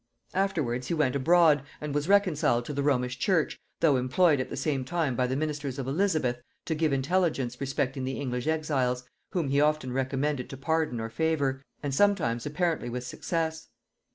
Afterwards 0.33 0.87
he 0.87 0.95
went 0.95 1.15
abroad, 1.15 1.61
and 1.79 1.93
was 1.93 2.07
reconciled 2.09 2.65
to 2.65 2.73
the 2.73 2.81
Romish 2.81 3.19
church, 3.19 3.59
though 3.81 3.97
employed 3.97 4.39
at 4.39 4.49
the 4.49 4.57
same 4.57 4.83
time 4.83 5.15
by 5.15 5.27
the 5.27 5.35
ministers 5.35 5.77
of 5.77 5.87
Elizabeth 5.87 6.41
to 6.65 6.73
give 6.73 6.91
intelligence 6.91 7.61
respecting 7.61 8.03
the 8.03 8.19
English 8.19 8.47
exiles, 8.47 9.03
whom 9.29 9.49
he 9.49 9.61
often 9.61 9.93
recommended 9.93 10.49
to 10.49 10.57
pardon 10.57 10.99
or 10.99 11.11
favor, 11.11 11.61
and 11.83 11.93
sometimes 11.93 12.47
apparently 12.47 12.89
with 12.89 13.03
success. 13.03 13.67